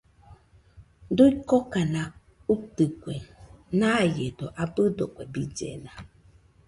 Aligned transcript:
Kuikokana 1.17 2.01
uitɨkue, 2.53 3.15
naiedo 3.79 4.45
abɨdo 4.63 5.03
kue 5.13 5.23
billena 5.33 5.91